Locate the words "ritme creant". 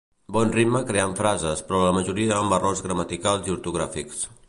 0.55-1.13